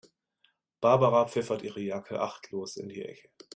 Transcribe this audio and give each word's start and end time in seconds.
Barbara 0.79 1.27
pfeffert 1.27 1.61
ihre 1.61 1.79
Jacke 1.79 2.19
achtlos 2.21 2.75
in 2.75 2.89
die 2.89 3.03
Ecke. 3.03 3.29